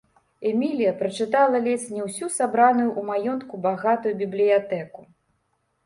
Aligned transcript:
Эмілія 0.51 0.93
перачытала 1.01 1.61
ледзь 1.67 1.85
не 1.97 2.01
ўсю 2.07 2.31
сабраную 2.39 2.89
ў 2.89 3.01
маёнтку 3.13 3.53
багатую 3.71 4.13
бібліятэку. 4.27 5.01